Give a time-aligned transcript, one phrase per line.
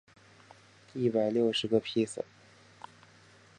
[0.95, 2.23] 一百六十个披萨